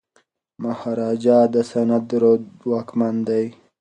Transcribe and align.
مهاراجا 0.63 1.39
د 1.53 1.55
سند 1.71 2.07
رود 2.21 2.43
واکمن 2.71 3.15
دی. 3.27 3.45